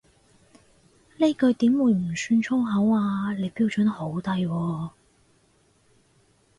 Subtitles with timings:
[1.17, 4.89] 呢句點會唔算粗口啊，你標準好低喎